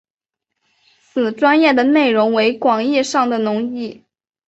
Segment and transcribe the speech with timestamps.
[1.03, 4.01] 此专页的内容为广义上的农业。